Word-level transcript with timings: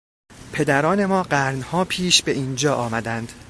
پدران 0.53 1.05
ما 1.05 1.23
قرنها 1.23 1.83
پیش 1.85 2.21
به 2.21 2.31
اینجا 2.31 2.75
آمدند. 2.75 3.31